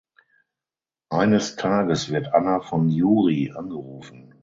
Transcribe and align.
Eines 1.11 1.57
Tages 1.57 2.09
wird 2.09 2.33
Anna 2.33 2.61
von 2.61 2.89
Yury 2.89 3.51
angerufen. 3.55 4.33